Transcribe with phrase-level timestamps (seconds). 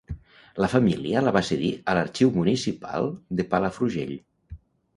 [0.63, 4.19] La família la va cedir a l'Arxiu Municipal de Palafrugell.